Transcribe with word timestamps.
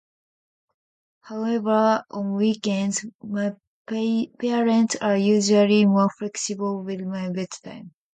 However, 1.19 2.03
on 2.09 2.33
weekends, 2.33 3.05
my 3.21 3.53
parents 3.85 4.95
are 4.95 5.15
usually 5.15 5.85
more 5.85 6.09
flexible 6.17 6.81
with 6.83 7.01
my 7.01 7.29
bedtime. 7.29 7.93